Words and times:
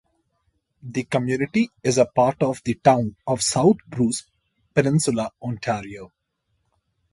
The 0.81 1.03
community 1.03 1.69
is 1.83 1.99
part 2.15 2.41
of 2.41 2.59
the 2.65 2.73
town 2.73 3.17
of 3.27 3.43
South 3.43 3.77
Bruce 3.87 4.23
Peninsula, 4.73 5.31
Ontario. 5.43 6.11